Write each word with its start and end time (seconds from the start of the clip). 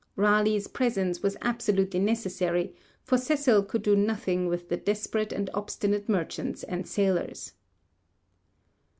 Raleigh's 0.15 0.67
presence 0.67 1.21
was 1.21 1.37
absolutely 1.43 1.99
necessary, 1.99 2.73
for 3.03 3.19
Cecil 3.19 3.61
could 3.65 3.83
do 3.83 3.95
nothing 3.95 4.47
with 4.47 4.67
the 4.67 4.77
desperate 4.77 5.31
and 5.31 5.47
obstinate 5.53 6.09
merchants 6.09 6.63
and 6.63 6.87
sailors. 6.87 7.51